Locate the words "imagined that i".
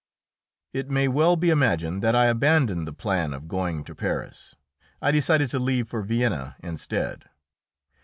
1.51-2.25